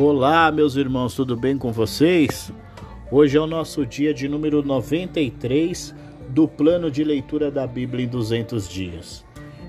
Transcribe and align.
Olá, 0.00 0.52
meus 0.52 0.76
irmãos, 0.76 1.16
tudo 1.16 1.36
bem 1.36 1.58
com 1.58 1.72
vocês? 1.72 2.52
Hoje 3.10 3.36
é 3.36 3.40
o 3.40 3.48
nosso 3.48 3.84
dia 3.84 4.14
de 4.14 4.28
número 4.28 4.62
93 4.62 5.92
do 6.28 6.46
plano 6.46 6.88
de 6.88 7.02
leitura 7.02 7.50
da 7.50 7.66
Bíblia 7.66 8.04
em 8.04 8.08
200 8.08 8.68
dias. 8.68 9.24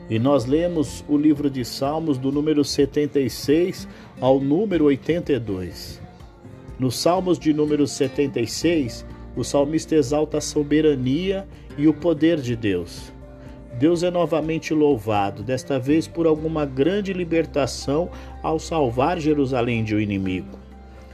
E 0.07 0.19
nós 0.19 0.45
lemos 0.45 1.03
o 1.09 1.17
livro 1.17 1.49
de 1.49 1.65
Salmos 1.65 2.19
do 2.19 2.31
número 2.31 2.63
76 2.63 3.87
ao 4.21 4.39
número 4.39 4.85
82. 4.85 5.99
Nos 6.77 6.99
Salmos 6.99 7.39
de 7.39 7.51
número 7.51 7.87
76, 7.87 9.03
o 9.35 9.43
salmista 9.43 9.95
exalta 9.95 10.37
a 10.37 10.41
soberania 10.41 11.47
e 11.75 11.87
o 11.87 11.93
poder 11.93 12.39
de 12.39 12.55
Deus. 12.55 13.11
Deus 13.79 14.03
é 14.03 14.11
novamente 14.11 14.73
louvado, 14.73 15.41
desta 15.41 15.79
vez 15.79 16.05
por 16.05 16.27
alguma 16.27 16.65
grande 16.65 17.13
libertação 17.13 18.09
ao 18.43 18.59
salvar 18.59 19.17
Jerusalém 19.21 19.85
de 19.85 19.95
um 19.95 20.01
inimigo. 20.01 20.59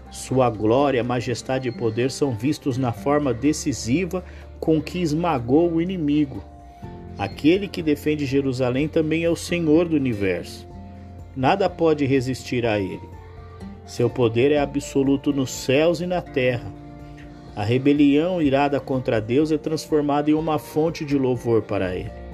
Sua 0.10 0.50
glória, 0.50 1.04
majestade 1.04 1.70
e 1.70 1.72
poder 1.72 2.10
são 2.10 2.32
vistos 2.32 2.76
na 2.76 2.92
forma 2.92 3.36
decisiva 3.36 4.26
com 4.60 4.82
que 4.82 4.98
esmagou 4.98 5.74
o 5.74 5.80
inimigo. 5.80 6.44
Aquele 7.20 7.68
que 7.68 7.84
defende 7.84 8.26
Jerusalém 8.26 8.88
também 8.88 9.24
é 9.24 9.30
o 9.30 9.36
Senhor 9.36 9.88
do 9.88 9.96
universo. 9.96 10.68
Nada 11.36 11.70
pode 11.70 12.04
resistir 12.08 12.66
a 12.66 12.80
ele. 12.80 13.08
Seu 13.86 14.10
poder 14.10 14.52
é 14.52 14.58
absoluto 14.58 15.32
nos 15.32 15.52
céus 15.52 16.02
e 16.02 16.08
na 16.08 16.20
terra. 16.20 16.74
A 17.56 17.64
rebelião 17.64 18.42
irada 18.42 18.80
contra 18.80 19.22
Deus 19.22 19.52
é 19.52 19.58
transformada 19.58 20.32
em 20.32 20.34
uma 20.34 20.58
fonte 20.58 21.06
de 21.06 21.16
louvor 21.16 21.62
para 21.62 21.96
ele 21.96 22.25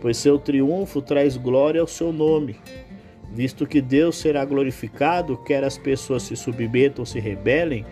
pois 0.00 0.16
seu 0.16 0.38
triunfo 0.38 1.02
traz 1.02 1.36
glória 1.36 1.80
ao 1.80 1.86
seu 1.86 2.12
nome. 2.12 2.56
Visto 3.32 3.66
que 3.66 3.80
Deus 3.80 4.16
será 4.16 4.44
glorificado, 4.44 5.36
quer 5.36 5.62
as 5.62 5.78
pessoas 5.78 6.24
se 6.24 6.36
submetam 6.36 7.02
ou 7.02 7.06
se 7.06 7.20
rebelem, 7.20 7.84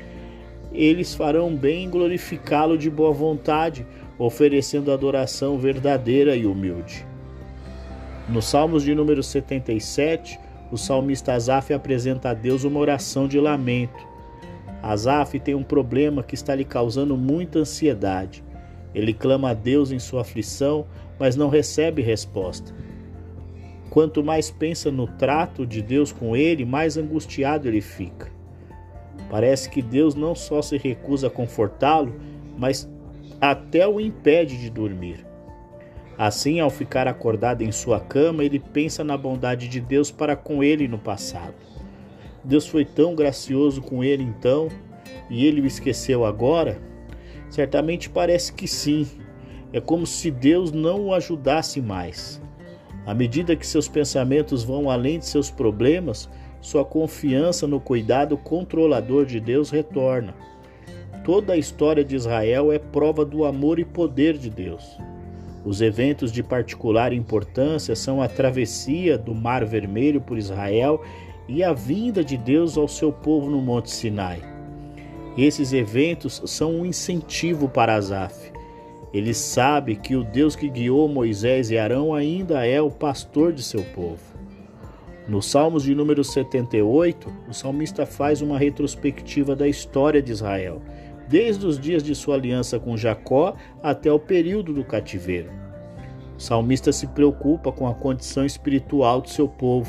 eles 0.73 1.15
farão 1.15 1.55
bem 1.55 1.85
em 1.85 1.91
glorificá-lo 1.91 2.77
de 2.77 2.91
boa 2.91 3.13
vontade, 3.13 3.87
oferecendo 4.19 4.93
adoração 4.93 5.59
verdadeira 5.59 6.35
e 6.35 6.45
humilde. 6.45 7.07
No 8.29 8.43
Salmos 8.43 8.83
de 8.83 8.95
número 8.95 9.23
77, 9.23 10.39
o 10.71 10.77
salmista 10.77 11.33
Asaf 11.33 11.73
apresenta 11.73 12.31
a 12.31 12.35
Deus 12.35 12.65
uma 12.65 12.79
oração 12.79 13.27
de 13.27 13.41
lamento. 13.41 14.07
Asaf 14.83 15.41
tem 15.41 15.55
um 15.55 15.63
problema 15.63 16.23
que 16.23 16.35
está 16.35 16.55
lhe 16.55 16.65
causando 16.65 17.17
muita 17.17 17.61
ansiedade. 17.61 18.45
Ele 18.95 19.13
clama 19.13 19.51
a 19.51 19.55
Deus 19.55 19.91
em 19.91 19.99
sua 19.99 20.23
aflição, 20.23 20.87
mas 21.19 21.37
não 21.37 21.49
recebe 21.49 22.03
resposta. 22.03 22.75
Quanto 23.91 24.23
mais 24.23 24.51
pensa 24.51 24.91
no 24.91 25.07
trato 25.07 25.67
de 25.67 25.83
Deus 25.83 26.13
com 26.13 26.37
ele, 26.37 26.65
mais 26.65 26.97
angustiado 26.97 27.69
ele 27.69 27.81
fica. 27.81 28.31
Parece 29.31 29.69
que 29.69 29.83
Deus 29.83 30.15
não 30.15 30.35
só 30.35 30.63
se 30.63 30.77
recusa 30.77 31.27
a 31.27 31.31
confortá-lo, 31.31 32.15
mas 32.57 32.89
até 33.41 33.87
o 33.87 34.01
impede 34.01 34.59
de 34.59 34.71
dormir. 34.71 35.27
Assim, 36.17 36.59
ao 36.59 36.71
ficar 36.71 37.07
acordado 37.07 37.63
em 37.63 37.71
sua 37.71 38.01
cama, 38.01 38.43
ele 38.43 38.59
pensa 38.59 39.05
na 39.05 39.17
bondade 39.17 39.69
de 39.69 39.81
Deus 39.81 40.11
para 40.11 40.35
com 40.35 40.65
ele 40.65 40.89
no 40.89 40.99
passado. 40.99 41.55
Deus 42.43 42.67
foi 42.67 42.85
tão 42.85 43.15
gracioso 43.15 43.81
com 43.81 44.03
ele 44.03 44.23
então, 44.23 44.69
e 45.31 45.47
ele 45.47 45.61
o 45.61 45.67
esqueceu 45.67 46.25
agora? 46.25 46.81
Certamente 47.51 48.11
parece 48.11 48.53
que 48.53 48.69
sim, 48.69 49.07
é 49.73 49.81
como 49.81 50.07
se 50.07 50.31
Deus 50.31 50.73
não 50.73 51.07
o 51.07 51.15
ajudasse 51.15 51.81
mais. 51.81 52.41
À 53.07 53.15
medida 53.15 53.57
que 53.57 53.67
seus 53.67 53.89
pensamentos 53.89 54.63
vão 54.63 54.91
além 54.91 55.19
de 55.19 55.27
seus 55.27 55.51
problemas, 55.51 56.29
sua 56.61 56.85
confiança 56.85 57.67
no 57.67 57.81
cuidado 57.81 58.37
controlador 58.37 59.25
de 59.25 59.41
Deus 59.41 59.71
retorna. 59.71 60.35
Toda 61.25 61.53
a 61.53 61.57
história 61.57 62.05
de 62.05 62.17
Israel 62.17 62.73
é 62.73 62.79
prova 62.79 63.25
do 63.25 63.45
amor 63.45 63.79
e 63.79 63.85
poder 63.85 64.37
de 64.37 64.51
Deus. 64.51 64.99
Os 65.65 65.81
eventos 65.81 66.33
de 66.33 66.43
particular 66.43 67.13
importância 67.13 67.95
são 67.95 68.23
a 68.23 68.29
travessia 68.29 69.19
do 69.19 69.35
Mar 69.35 69.65
Vermelho 69.65 70.21
por 70.21 70.39
Israel 70.39 71.03
e 71.47 71.63
a 71.63 71.73
vinda 71.73 72.25
de 72.25 72.37
Deus 72.37 72.77
ao 72.77 72.89
seu 72.89 73.13
povo 73.13 73.51
no 73.51 73.61
Monte 73.61 73.91
Sinai. 73.91 74.58
Esses 75.39 75.73
eventos 75.73 76.43
são 76.47 76.81
um 76.81 76.85
incentivo 76.85 77.69
para 77.69 77.95
Asaf. 77.95 78.51
Ele 79.15 79.33
sabe 79.33 79.95
que 79.95 80.17
o 80.17 80.25
Deus 80.25 80.57
que 80.57 80.69
guiou 80.69 81.09
Moisés 81.09 81.71
e 81.71 81.79
Arão 81.79 82.13
ainda 82.13 82.67
é 82.67 82.83
o 82.83 82.91
pastor 82.91 83.53
de 83.53 83.63
seu 83.63 83.85
povo. 83.95 84.19
No 85.29 85.41
Salmos 85.41 85.85
de 85.85 85.95
número 85.95 86.25
78, 86.25 87.33
o 87.49 87.55
salmista 87.55 88.05
faz 88.05 88.43
uma 88.43 88.59
retrospectiva 88.59 89.55
da 89.55 89.69
história 89.69 90.21
de 90.21 90.33
Israel, 90.33 90.83
desde 91.29 91.65
os 91.65 91.79
dias 91.79 92.03
de 92.03 92.17
sua 92.17 92.35
aliança 92.35 92.81
com 92.81 92.97
Jacó 92.97 93.55
até 93.81 94.11
o 94.11 94.19
período 94.19 94.73
do 94.73 94.83
cativeiro. 94.83 95.53
O 96.37 96.41
salmista 96.41 96.91
se 96.91 97.07
preocupa 97.07 97.71
com 97.71 97.87
a 97.87 97.95
condição 97.95 98.45
espiritual 98.45 99.21
do 99.21 99.29
seu 99.29 99.47
povo. 99.47 99.89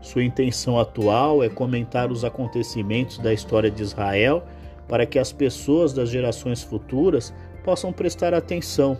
Sua 0.00 0.22
intenção 0.22 0.78
atual 0.78 1.42
é 1.42 1.48
comentar 1.48 2.12
os 2.12 2.24
acontecimentos 2.24 3.18
da 3.18 3.34
história 3.34 3.68
de 3.68 3.82
Israel 3.82 4.44
para 4.88 5.06
que 5.06 5.18
as 5.18 5.32
pessoas 5.32 5.92
das 5.92 6.10
gerações 6.10 6.62
futuras 6.62 7.32
possam 7.64 7.92
prestar 7.92 8.32
atenção. 8.32 8.96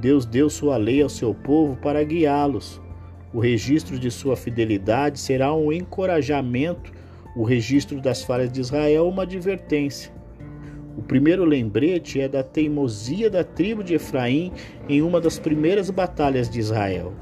Deus 0.00 0.24
deu 0.24 0.48
sua 0.48 0.76
lei 0.76 1.02
ao 1.02 1.08
seu 1.08 1.34
povo 1.34 1.76
para 1.76 2.02
guiá-los. 2.02 2.80
O 3.32 3.38
registro 3.38 3.98
de 3.98 4.10
sua 4.10 4.36
fidelidade 4.36 5.20
será 5.20 5.54
um 5.54 5.70
encorajamento, 5.70 6.92
o 7.36 7.44
registro 7.44 8.00
das 8.00 8.24
falhas 8.24 8.50
de 8.50 8.60
Israel, 8.60 9.08
uma 9.08 9.22
advertência. 9.22 10.12
O 10.96 11.02
primeiro 11.02 11.44
lembrete 11.44 12.20
é 12.20 12.28
da 12.28 12.42
teimosia 12.42 13.30
da 13.30 13.44
tribo 13.44 13.84
de 13.84 13.94
Efraim 13.94 14.52
em 14.88 15.00
uma 15.00 15.20
das 15.20 15.38
primeiras 15.38 15.88
batalhas 15.90 16.50
de 16.50 16.58
Israel. 16.58 17.12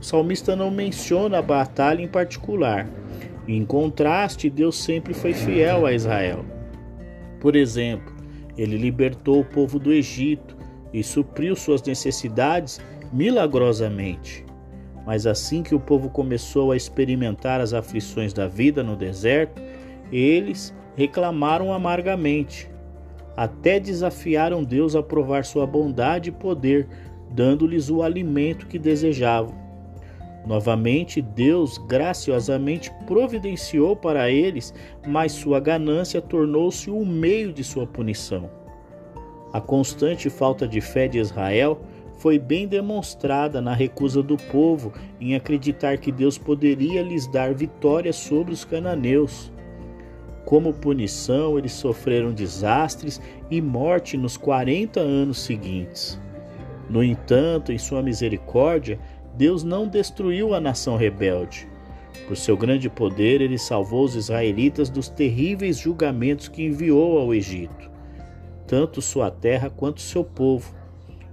O 0.00 0.04
salmista 0.04 0.56
não 0.56 0.70
menciona 0.70 1.38
a 1.38 1.42
batalha 1.42 2.02
em 2.02 2.08
particular. 2.08 2.88
Em 3.46 3.64
contraste, 3.64 4.48
Deus 4.48 4.76
sempre 4.76 5.12
foi 5.12 5.32
fiel 5.34 5.86
a 5.86 5.92
Israel. 5.92 6.44
Por 7.40 7.56
exemplo, 7.56 8.14
ele 8.56 8.76
libertou 8.76 9.40
o 9.40 9.44
povo 9.44 9.78
do 9.78 9.92
Egito 9.92 10.56
e 10.92 11.02
supriu 11.02 11.54
suas 11.54 11.82
necessidades 11.82 12.80
milagrosamente. 13.12 14.44
Mas 15.04 15.26
assim 15.26 15.62
que 15.62 15.74
o 15.74 15.80
povo 15.80 16.10
começou 16.10 16.72
a 16.72 16.76
experimentar 16.76 17.60
as 17.60 17.72
aflições 17.72 18.32
da 18.32 18.48
vida 18.48 18.82
no 18.82 18.96
deserto, 18.96 19.62
eles 20.10 20.74
reclamaram 20.96 21.72
amargamente. 21.72 22.68
Até 23.36 23.78
desafiaram 23.78 24.64
Deus 24.64 24.96
a 24.96 25.02
provar 25.02 25.44
sua 25.44 25.66
bondade 25.66 26.30
e 26.30 26.32
poder, 26.32 26.88
dando-lhes 27.30 27.90
o 27.90 28.02
alimento 28.02 28.66
que 28.66 28.78
desejavam. 28.78 29.65
Novamente, 30.46 31.20
Deus 31.20 31.76
graciosamente 31.76 32.92
providenciou 33.04 33.96
para 33.96 34.30
eles, 34.30 34.72
mas 35.04 35.32
sua 35.32 35.58
ganância 35.58 36.22
tornou-se 36.22 36.88
o 36.88 37.04
meio 37.04 37.52
de 37.52 37.64
sua 37.64 37.84
punição. 37.84 38.48
A 39.52 39.60
constante 39.60 40.30
falta 40.30 40.68
de 40.68 40.80
fé 40.80 41.08
de 41.08 41.18
Israel 41.18 41.80
foi 42.18 42.38
bem 42.38 42.68
demonstrada 42.68 43.60
na 43.60 43.74
recusa 43.74 44.22
do 44.22 44.36
povo 44.36 44.92
em 45.20 45.34
acreditar 45.34 45.98
que 45.98 46.12
Deus 46.12 46.38
poderia 46.38 47.02
lhes 47.02 47.26
dar 47.26 47.52
vitória 47.52 48.12
sobre 48.12 48.52
os 48.52 48.64
cananeus. 48.64 49.52
Como 50.44 50.72
punição, 50.72 51.58
eles 51.58 51.72
sofreram 51.72 52.32
desastres 52.32 53.20
e 53.50 53.60
morte 53.60 54.16
nos 54.16 54.36
40 54.36 55.00
anos 55.00 55.40
seguintes. 55.40 56.20
No 56.88 57.02
entanto, 57.02 57.72
em 57.72 57.78
sua 57.78 58.00
misericórdia, 58.00 58.98
Deus 59.36 59.62
não 59.62 59.86
destruiu 59.86 60.54
a 60.54 60.60
nação 60.60 60.96
rebelde. 60.96 61.68
Por 62.26 62.36
seu 62.38 62.56
grande 62.56 62.88
poder, 62.88 63.42
ele 63.42 63.58
salvou 63.58 64.04
os 64.04 64.14
israelitas 64.14 64.88
dos 64.88 65.10
terríveis 65.10 65.76
julgamentos 65.76 66.48
que 66.48 66.64
enviou 66.64 67.18
ao 67.18 67.34
Egito, 67.34 67.90
tanto 68.66 69.02
sua 69.02 69.30
terra 69.30 69.68
quanto 69.68 70.00
seu 70.00 70.24
povo. 70.24 70.74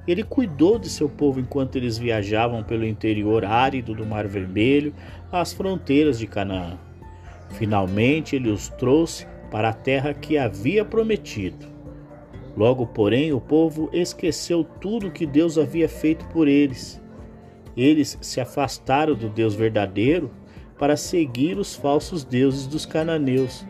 Ele 0.06 0.22
cuidou 0.22 0.78
de 0.78 0.90
seu 0.90 1.08
povo 1.08 1.40
enquanto 1.40 1.78
eles 1.78 1.98
viajavam 1.98 2.62
pelo 2.62 2.86
interior 2.86 3.46
árido 3.46 3.96
do 3.96 4.06
Mar 4.06 4.28
Vermelho 4.28 4.94
às 5.32 5.54
fronteiras 5.54 6.20
de 6.20 6.28
Canaã. 6.28 6.78
Finalmente, 7.52 8.36
ele 8.36 8.52
os 8.52 8.68
trouxe 8.68 9.26
para 9.50 9.70
a 9.70 9.74
terra 9.74 10.14
que 10.14 10.38
havia 10.38 10.84
prometido. 10.84 11.72
Logo, 12.58 12.86
porém, 12.86 13.32
o 13.32 13.40
povo 13.40 13.90
esqueceu 13.94 14.66
tudo 14.82 15.10
que 15.10 15.26
Deus 15.26 15.58
havia 15.58 15.88
feito 15.88 16.26
por 16.26 16.50
eles 16.50 17.02
eles 17.76 18.18
se 18.22 18.40
afastaram 18.40 19.16
do 19.16 19.30
Deus 19.30 19.56
verdadeiro 19.56 20.32
para 20.78 20.98
seguir 20.98 21.58
os 21.58 21.76
falsos 21.76 22.24
deuses 22.24 22.68
dos 22.68 22.86
cananeus. 22.86 23.66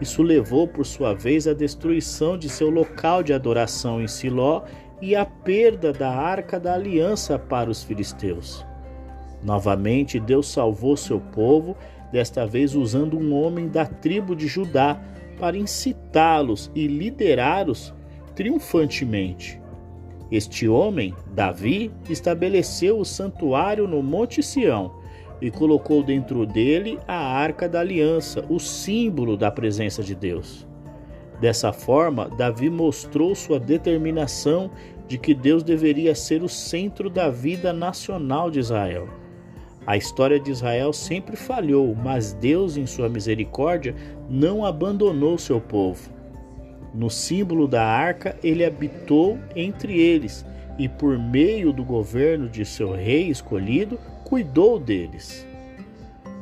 Isso 0.00 0.22
levou, 0.22 0.68
por 0.68 0.86
sua 0.86 1.14
vez, 1.14 1.48
à 1.48 1.54
destruição 1.54 2.38
de 2.38 2.48
seu 2.48 2.70
local 2.70 3.22
de 3.22 3.32
adoração 3.32 4.00
em 4.00 4.06
Siló 4.06 4.62
e 5.00 5.16
à 5.16 5.24
perda 5.24 5.92
da 5.92 6.10
arca 6.10 6.58
da 6.58 6.74
aliança 6.74 7.38
para 7.38 7.70
os 7.70 7.82
filisteus. 7.82 8.64
Novamente, 9.42 10.18
Deus 10.18 10.48
salvou 10.48 10.96
seu 10.96 11.20
povo, 11.20 11.76
desta 12.12 12.46
vez 12.46 12.74
usando 12.74 13.18
um 13.18 13.34
homem 13.34 13.68
da 13.68 13.86
tribo 13.86 14.34
de 14.34 14.46
Judá 14.46 15.00
para 15.38 15.56
incitá-los 15.56 16.70
e 16.74 16.86
liderá-los 16.86 17.94
triunfantemente. 18.34 19.60
Este 20.30 20.68
homem, 20.68 21.14
Davi, 21.34 21.90
estabeleceu 22.08 22.98
o 22.98 23.04
santuário 23.04 23.88
no 23.88 24.02
Monte 24.02 24.42
Sião 24.42 24.92
e 25.40 25.50
colocou 25.50 26.02
dentro 26.02 26.44
dele 26.44 26.98
a 27.06 27.16
arca 27.16 27.68
da 27.68 27.80
aliança, 27.80 28.44
o 28.48 28.58
símbolo 28.58 29.36
da 29.36 29.50
presença 29.50 30.02
de 30.02 30.14
Deus. 30.14 30.66
Dessa 31.40 31.72
forma, 31.72 32.28
Davi 32.28 32.68
mostrou 32.68 33.34
sua 33.34 33.58
determinação 33.60 34.70
de 35.06 35.16
que 35.16 35.32
Deus 35.32 35.62
deveria 35.62 36.14
ser 36.14 36.42
o 36.42 36.48
centro 36.48 37.08
da 37.08 37.30
vida 37.30 37.72
nacional 37.72 38.50
de 38.50 38.58
Israel. 38.58 39.08
A 39.86 39.96
história 39.96 40.38
de 40.38 40.50
Israel 40.50 40.92
sempre 40.92 41.34
falhou, 41.34 41.94
mas 41.94 42.34
Deus, 42.34 42.76
em 42.76 42.84
sua 42.84 43.08
misericórdia, 43.08 43.94
não 44.28 44.62
abandonou 44.66 45.38
seu 45.38 45.60
povo. 45.60 46.17
No 46.94 47.10
símbolo 47.10 47.68
da 47.68 47.84
arca, 47.84 48.36
ele 48.42 48.64
habitou 48.64 49.38
entre 49.54 50.00
eles 50.00 50.44
e, 50.78 50.88
por 50.88 51.18
meio 51.18 51.72
do 51.72 51.84
governo 51.84 52.48
de 52.48 52.64
seu 52.64 52.92
rei 52.92 53.28
escolhido, 53.28 53.98
cuidou 54.24 54.78
deles. 54.78 55.46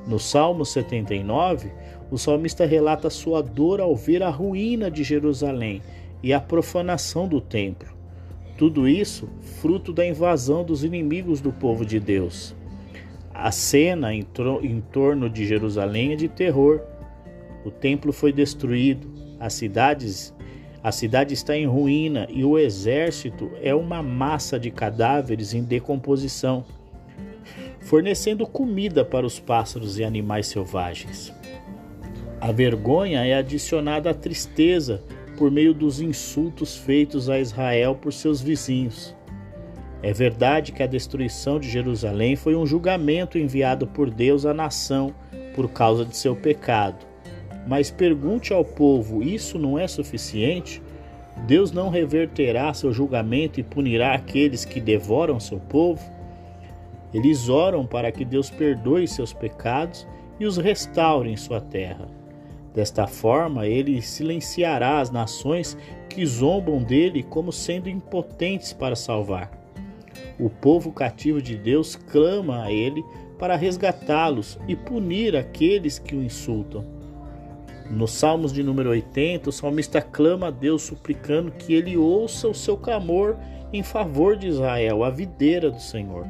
No 0.07 0.19
Salmo 0.19 0.65
79, 0.65 1.71
o 2.11 2.17
salmista 2.17 2.65
relata 2.65 3.11
sua 3.11 3.43
dor 3.43 3.81
ao 3.81 3.97
ver 3.97 4.23
a 4.23 4.31
ruína 4.31 4.91
de 4.91 5.03
Jerusalém 5.03 5.83
e 6.23 6.33
a 6.33 6.41
profanação 6.41 7.27
do 7.27 7.41
templo. 7.41 7.89
Tudo 8.57 8.89
isso 8.89 9.29
fruto 9.61 9.93
da 9.93 10.07
invasão 10.07 10.65
dos 10.65 10.85
inimigos 10.85 11.41
do 11.41 11.53
povo 11.53 11.85
de 11.85 11.99
Deus. 11.99 12.55
A 13.35 13.51
cena 13.51 14.15
em, 14.15 14.25
em 14.63 14.81
torno 14.81 15.29
de 15.29 15.45
Jerusalém 15.45 16.13
é 16.13 16.17
de 16.17 16.29
terror. 16.29 16.81
O 17.65 17.71
templo 17.71 18.13
foi 18.13 18.33
destruído, 18.33 19.13
as 19.39 19.53
cidades, 19.53 20.33
a 20.87 20.93
cidade 20.93 21.35
está 21.35 21.57
em 21.57 21.67
ruína 21.67 22.29
e 22.31 22.45
o 22.45 22.57
exército 22.57 23.51
é 23.61 23.75
uma 23.75 24.05
massa 24.05 24.57
de 24.57 24.71
cadáveres 24.71 25.53
em 25.53 25.65
decomposição, 25.65 26.65
fornecendo 27.81 28.47
comida 28.47 29.05
para 29.05 29.27
os 29.27 29.41
pássaros 29.41 29.99
e 29.99 30.05
animais 30.05 30.47
selvagens. 30.47 31.35
A 32.41 32.53
vergonha 32.53 33.27
é 33.27 33.35
adicionada 33.35 34.11
à 34.11 34.15
tristeza 34.15 35.03
por 35.37 35.51
meio 35.51 35.75
dos 35.75 36.01
insultos 36.01 36.77
feitos 36.77 37.29
a 37.29 37.41
Israel 37.41 37.97
por 37.97 38.13
seus 38.13 38.41
vizinhos. 38.41 39.13
É 40.05 40.13
verdade 40.13 40.71
que 40.71 40.85
a 40.85 40.87
destruição 40.87 41.59
de 41.59 41.69
Jerusalém 41.69 42.37
foi 42.37 42.55
um 42.55 42.65
julgamento 42.65 43.37
enviado 43.37 43.89
por 43.89 44.09
Deus 44.09 44.47
à 44.47 44.55
nação 44.55 45.13
por 45.53 45.69
causa 45.69 46.05
de 46.05 46.17
seu 46.17 46.37
pecado. 46.37 47.05
Mas 47.67 47.91
pergunte 47.91 48.53
ao 48.53 48.65
povo: 48.65 49.23
isso 49.23 49.59
não 49.59 49.79
é 49.79 49.89
suficiente? 49.89 50.83
Deus 51.47 51.71
não 51.73 51.91
reverterá 51.91 52.73
seu 52.73 52.93
julgamento 52.93 53.61
e 53.61 53.63
punirá 53.63 54.15
aqueles 54.15 54.65
que 54.65 54.81
devoram 54.81 55.39
seu 55.39 55.59
povo? 55.59 56.03
Eles 57.13 57.49
oram 57.49 57.87
para 57.87 58.11
que 58.11 58.25
Deus 58.25 58.51
perdoe 58.51 59.07
seus 59.07 59.33
pecados 59.33 60.07
e 60.41 60.47
os 60.47 60.57
restaure 60.57 61.31
em 61.31 61.37
sua 61.37 61.61
terra. 61.61 62.09
Desta 62.75 63.07
forma, 63.07 63.67
ele 63.67 64.03
silenciará 64.03 65.01
as 65.01 65.11
nações 65.11 65.77
que 66.09 66.27
zombam 66.27 66.83
dele 66.83 67.23
como 67.23 67.51
sendo 67.51 67.89
impotentes 67.89 68.73
para 68.73 68.95
salvar. 68.95 69.51
O 70.39 70.51
povo 70.51 70.93
cativo 70.93 71.41
de 71.41 71.57
Deus 71.57 71.97
clama 71.97 72.65
a 72.65 72.73
ele 72.73 73.03
para 73.39 73.57
resgatá-los 73.57 74.59
e 74.69 74.77
punir 74.77 75.35
aqueles 75.37 75.99
que 75.99 76.15
o 76.15 76.23
insultam. 76.23 76.96
Nos 77.91 78.13
Salmos 78.13 78.53
de 78.53 78.63
número 78.63 78.91
80, 78.91 79.49
o 79.49 79.53
salmista 79.53 80.03
clama 80.03 80.49
a 80.49 80.51
Deus 80.51 80.83
suplicando 80.83 81.53
que 81.53 81.73
ele 81.73 81.97
ouça 81.97 82.49
o 82.49 82.55
seu 82.55 82.77
clamor 82.77 83.37
em 83.73 83.83
favor 83.83 84.37
de 84.37 84.49
Israel, 84.49 85.05
a 85.05 85.11
videira 85.11 85.71
do 85.71 85.81
Senhor. 85.81 86.27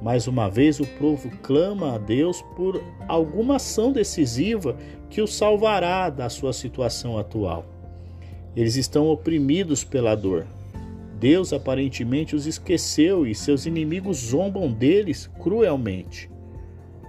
Mais 0.00 0.28
uma 0.28 0.48
vez, 0.48 0.78
o 0.78 0.86
povo 0.86 1.28
clama 1.42 1.94
a 1.94 1.98
Deus 1.98 2.40
por 2.54 2.80
alguma 3.08 3.56
ação 3.56 3.90
decisiva 3.90 4.76
que 5.10 5.20
o 5.20 5.26
salvará 5.26 6.08
da 6.08 6.28
sua 6.28 6.52
situação 6.52 7.18
atual. 7.18 7.64
Eles 8.54 8.76
estão 8.76 9.08
oprimidos 9.08 9.82
pela 9.82 10.14
dor. 10.14 10.46
Deus 11.18 11.52
aparentemente 11.52 12.36
os 12.36 12.46
esqueceu 12.46 13.26
e 13.26 13.34
seus 13.34 13.66
inimigos 13.66 14.18
zombam 14.18 14.70
deles 14.70 15.28
cruelmente. 15.40 16.30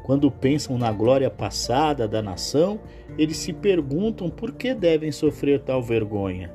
Quando 0.10 0.32
pensam 0.32 0.76
na 0.76 0.92
glória 0.92 1.30
passada 1.30 2.08
da 2.08 2.20
nação, 2.20 2.80
eles 3.16 3.38
se 3.38 3.54
perguntam 3.54 4.28
por 4.28 4.54
que 4.54 4.74
devem 4.74 5.12
sofrer 5.12 5.60
tal 5.60 5.84
vergonha. 5.84 6.52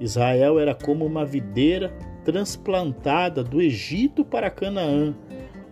Israel 0.00 0.58
era 0.58 0.74
como 0.74 1.04
uma 1.04 1.22
videira 1.22 1.90
transplantada 2.24 3.44
do 3.44 3.60
Egito 3.60 4.24
para 4.24 4.48
Canaã 4.48 5.14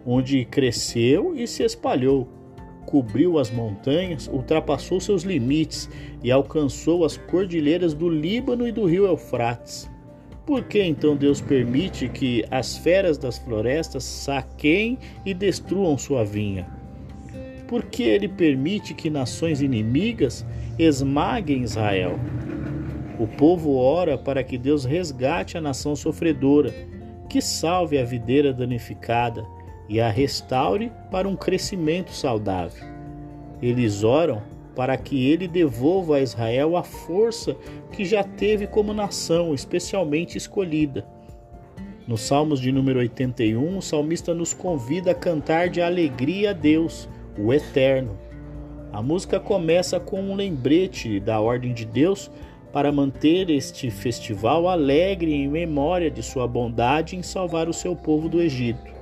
onde 0.04 0.44
cresceu 0.44 1.34
e 1.34 1.46
se 1.46 1.62
espalhou, 1.62 2.28
cobriu 2.84 3.38
as 3.38 3.50
montanhas, 3.50 4.28
ultrapassou 4.28 5.00
seus 5.00 5.22
limites 5.22 5.88
e 6.22 6.30
alcançou 6.30 7.06
as 7.06 7.16
cordilheiras 7.16 7.94
do 7.94 8.06
Líbano 8.06 8.68
e 8.68 8.70
do 8.70 8.84
rio 8.84 9.06
Eufrates. 9.06 9.90
Por 10.44 10.64
que 10.64 10.82
então 10.82 11.16
Deus 11.16 11.40
permite 11.40 12.06
que 12.06 12.44
as 12.50 12.76
feras 12.76 13.16
das 13.16 13.38
florestas 13.38 14.04
saqueiem 14.04 14.98
e 15.24 15.32
destruam 15.32 15.96
sua 15.96 16.22
vinha? 16.22 16.83
Por 17.74 17.86
que 17.86 18.04
ele 18.04 18.28
permite 18.28 18.94
que 18.94 19.10
nações 19.10 19.60
inimigas 19.60 20.46
esmaguem 20.78 21.64
Israel? 21.64 22.20
O 23.18 23.26
povo 23.26 23.74
ora 23.74 24.16
para 24.16 24.44
que 24.44 24.56
Deus 24.56 24.84
resgate 24.84 25.58
a 25.58 25.60
nação 25.60 25.96
sofredora, 25.96 26.72
que 27.28 27.42
salve 27.42 27.98
a 27.98 28.04
videira 28.04 28.52
danificada, 28.52 29.44
e 29.88 30.00
a 30.00 30.08
restaure 30.08 30.92
para 31.10 31.28
um 31.28 31.34
crescimento 31.34 32.12
saudável. 32.12 32.80
Eles 33.60 34.04
oram 34.04 34.40
para 34.76 34.96
que 34.96 35.28
ele 35.28 35.48
devolva 35.48 36.18
a 36.18 36.20
Israel 36.20 36.76
a 36.76 36.84
força 36.84 37.56
que 37.90 38.04
já 38.04 38.22
teve 38.22 38.68
como 38.68 38.94
nação, 38.94 39.52
especialmente 39.52 40.38
escolhida. 40.38 41.04
No 42.06 42.16
Salmos 42.16 42.60
de 42.60 42.70
número 42.70 43.00
81, 43.00 43.78
o 43.78 43.82
salmista 43.82 44.32
nos 44.32 44.54
convida 44.54 45.10
a 45.10 45.14
cantar 45.14 45.68
de 45.68 45.82
alegria 45.82 46.50
a 46.50 46.52
Deus, 46.52 47.08
o 47.38 47.52
Eterno. 47.52 48.18
A 48.92 49.02
música 49.02 49.40
começa 49.40 49.98
com 49.98 50.20
um 50.20 50.34
lembrete 50.34 51.18
da 51.18 51.40
ordem 51.40 51.72
de 51.72 51.84
Deus 51.84 52.30
para 52.72 52.92
manter 52.92 53.50
este 53.50 53.90
festival 53.90 54.68
alegre 54.68 55.32
em 55.32 55.48
memória 55.48 56.10
de 56.10 56.22
sua 56.22 56.46
bondade 56.46 57.16
em 57.16 57.22
salvar 57.22 57.68
o 57.68 57.72
seu 57.72 57.94
povo 57.94 58.28
do 58.28 58.40
Egito. 58.40 58.92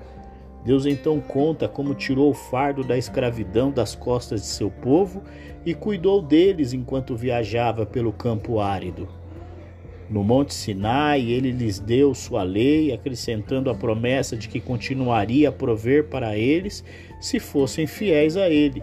Deus 0.64 0.87
então 0.87 1.21
conta 1.21 1.68
como 1.68 1.95
tirou 1.95 2.30
o 2.30 2.35
fardo 2.35 2.85
da 2.85 2.97
escravidão 2.97 3.71
das 3.71 3.95
costas 3.95 4.42
de 4.42 4.47
seu 4.47 4.71
povo 4.71 5.23
e 5.64 5.75
cuidou 5.75 6.23
deles 6.23 6.73
enquanto 6.73 7.16
viajava 7.16 7.85
pelo 7.85 8.12
campo 8.12 8.61
árido. 8.61 9.09
No 10.12 10.23
Monte 10.23 10.52
Sinai, 10.52 11.23
ele 11.23 11.50
lhes 11.50 11.78
deu 11.78 12.14
sua 12.14 12.42
lei, 12.42 12.92
acrescentando 12.92 13.71
a 13.71 13.75
promessa 13.75 14.37
de 14.37 14.47
que 14.47 14.61
continuaria 14.61 15.49
a 15.49 15.52
prover 15.52 16.09
para 16.09 16.37
eles 16.37 16.85
se 17.19 17.40
fossem 17.40 17.87
fiéis 17.87 18.37
a 18.37 18.50
ele. 18.50 18.83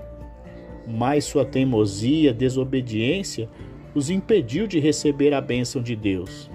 Mas 0.88 1.26
sua 1.26 1.46
teimosia, 1.46 2.34
desobediência, 2.34 3.48
os 3.94 4.10
impediu 4.10 4.66
de 4.66 4.80
receber 4.80 5.32
a 5.36 5.40
bênção 5.40 5.84
de 5.84 5.96
Deus. 5.96 6.50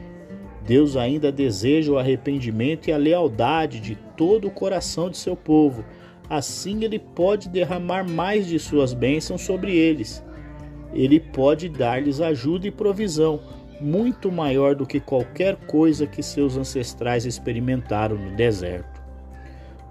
Deus 0.66 0.96
ainda 0.96 1.30
deseja 1.30 1.92
o 1.92 1.98
arrependimento 1.98 2.88
e 2.88 2.92
a 2.92 2.96
lealdade 2.96 3.78
de 3.78 3.94
todo 4.16 4.48
o 4.48 4.50
coração 4.50 5.08
de 5.08 5.16
seu 5.16 5.36
povo. 5.36 5.84
Assim 6.28 6.82
ele 6.82 6.98
pode 6.98 7.48
derramar 7.48 8.02
mais 8.02 8.44
de 8.44 8.58
suas 8.58 8.92
bênçãos 8.92 9.42
sobre 9.42 9.76
eles. 9.76 10.24
Ele 10.92 11.20
pode 11.20 11.68
dar-lhes 11.68 12.20
ajuda 12.20 12.66
e 12.66 12.72
provisão, 12.72 13.40
muito 13.80 14.30
maior 14.30 14.74
do 14.74 14.86
que 14.86 15.00
qualquer 15.00 15.56
coisa 15.56 16.06
que 16.06 16.22
seus 16.22 16.56
ancestrais 16.56 17.24
experimentaram 17.26 18.16
no 18.16 18.36
deserto. 18.36 19.02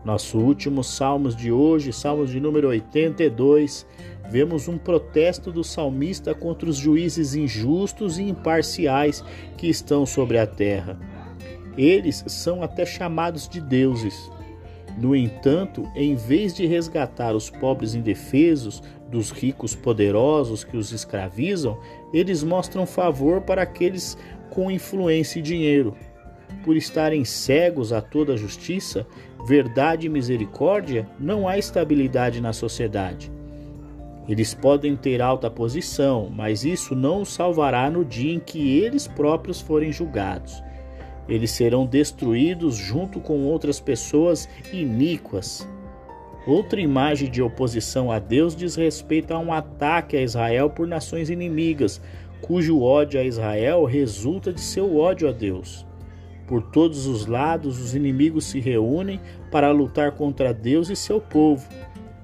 Nosso 0.04 0.38
último 0.38 0.84
Salmos 0.84 1.36
de 1.36 1.52
hoje, 1.52 1.94
Salmos 1.94 2.30
de 2.30 2.40
número 2.40 2.68
82, 2.68 3.86
vemos 4.30 4.68
um 4.68 4.78
protesto 4.78 5.52
do 5.52 5.64
salmista 5.64 6.34
contra 6.34 6.70
os 6.70 6.76
juízes 6.76 7.36
injustos 7.36 8.18
e 8.18 8.24
imparciais 8.24 9.24
que 9.58 9.68
estão 9.68 10.06
sobre 10.06 10.38
a 10.38 10.46
terra. 10.46 11.00
Eles 11.78 12.24
são 12.28 12.62
até 12.62 12.86
chamados 12.86 13.48
de 13.48 13.62
deuses. 13.62 14.30
No 14.98 15.16
entanto, 15.16 15.90
em 15.96 16.16
vez 16.16 16.54
de 16.54 16.66
resgatar 16.66 17.34
os 17.34 17.50
pobres 17.50 17.96
indefesos 17.96 18.84
dos 19.14 19.30
ricos 19.30 19.76
poderosos 19.76 20.64
que 20.64 20.76
os 20.76 20.92
escravizam, 20.92 21.78
eles 22.12 22.44
mostram 22.44 22.86
favor 22.88 23.42
para 23.42 23.62
aqueles 23.62 24.18
com 24.50 24.72
influência 24.72 25.38
e 25.38 25.44
dinheiro. 25.44 25.96
Por 26.66 26.76
estarem 26.76 27.24
cegos 27.24 27.94
a 27.94 28.02
toda 28.02 28.36
justiça, 28.36 29.06
verdade 29.48 30.08
e 30.08 30.10
misericórdia, 30.10 31.08
não 31.20 31.48
há 31.48 31.60
estabilidade 31.60 32.42
na 32.42 32.54
sociedade. 32.54 33.32
Eles 34.28 34.54
podem 34.54 34.96
ter 34.96 35.22
alta 35.22 35.50
posição, 35.50 36.30
mas 36.34 36.64
isso 36.64 36.96
não 36.96 37.22
os 37.22 37.34
salvará 37.34 37.90
no 37.92 38.04
dia 38.04 38.34
em 38.34 38.40
que 38.40 38.80
eles 38.80 39.08
próprios 39.08 39.62
forem 39.62 39.92
julgados. 39.92 40.64
Eles 41.30 41.52
serão 41.52 41.86
destruídos 41.86 42.76
junto 42.76 43.20
com 43.20 43.44
outras 43.44 43.80
pessoas 43.80 44.50
iníquas. 44.72 45.68
Outra 46.46 46.82
imagem 46.82 47.32
de 47.32 47.42
oposição 47.42 48.12
a 48.12 48.20
Deus 48.20 48.54
diz 48.54 48.76
respeito 48.76 49.34
a 49.34 49.40
um 49.40 49.54
ataque 49.54 50.18
a 50.18 50.22
Israel 50.22 50.70
por 50.70 50.86
nações 50.86 51.30
inimigas, 51.30 52.02
cujo 52.42 52.82
ódio 52.82 53.20
a 53.20 53.24
Israel 53.24 53.86
resulta 53.86 54.52
de 54.52 54.60
seu 54.60 54.98
ódio 54.98 55.30
a 55.30 55.32
Deus. 55.32 55.86
Por 56.46 56.62
todos 56.62 57.08
os 57.08 57.26
lados, 57.26 57.80
os 57.80 57.96
inimigos 57.96 58.44
se 58.44 58.60
reúnem 58.60 59.22
para 59.50 59.72
lutar 59.72 60.12
contra 60.12 60.54
Deus 60.54 60.90
e 60.90 60.96
seu 60.98 61.22
povo. 61.22 61.66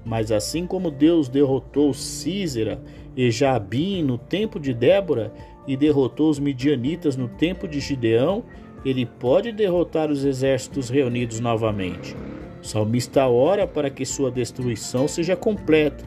Mas 0.04 0.30
assim 0.30 0.66
como 0.66 0.90
Deus 0.90 1.26
derrotou 1.26 1.94
Císera 1.94 2.78
e 3.16 3.30
Jabim 3.30 4.02
no 4.02 4.18
tempo 4.18 4.60
de 4.60 4.74
Débora 4.74 5.32
e 5.66 5.76
derrotou 5.78 6.28
os 6.28 6.38
midianitas 6.38 7.16
no 7.16 7.28
tempo 7.28 7.66
de 7.66 7.80
Gideão, 7.80 8.44
ele 8.84 9.06
pode 9.06 9.50
derrotar 9.52 10.10
os 10.10 10.24
exércitos 10.24 10.90
reunidos 10.90 11.40
novamente. 11.40 12.14
O 12.62 12.66
salmista 12.66 13.26
ora 13.26 13.66
para 13.66 13.90
que 13.90 14.04
sua 14.04 14.30
destruição 14.30 15.08
seja 15.08 15.34
completa, 15.34 16.04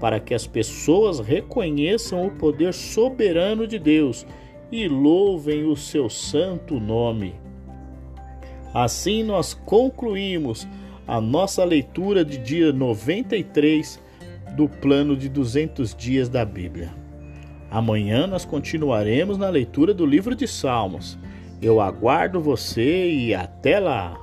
para 0.00 0.18
que 0.18 0.34
as 0.34 0.46
pessoas 0.46 1.20
reconheçam 1.20 2.26
o 2.26 2.30
poder 2.30 2.74
soberano 2.74 3.66
de 3.66 3.78
Deus 3.78 4.26
e 4.70 4.88
louvem 4.88 5.64
o 5.64 5.76
seu 5.76 6.08
santo 6.08 6.80
nome. 6.80 7.34
Assim 8.74 9.22
nós 9.22 9.54
concluímos 9.54 10.66
a 11.06 11.20
nossa 11.20 11.62
leitura 11.62 12.24
de 12.24 12.38
dia 12.38 12.72
93 12.72 14.00
do 14.56 14.68
plano 14.68 15.16
de 15.16 15.28
200 15.28 15.94
dias 15.94 16.28
da 16.28 16.44
Bíblia. 16.44 16.92
Amanhã 17.70 18.26
nós 18.26 18.44
continuaremos 18.44 19.38
na 19.38 19.48
leitura 19.48 19.94
do 19.94 20.04
livro 20.04 20.34
de 20.34 20.46
Salmos. 20.46 21.18
Eu 21.60 21.80
aguardo 21.80 22.40
você 22.40 23.10
e 23.10 23.34
até 23.34 23.78
lá! 23.78 24.21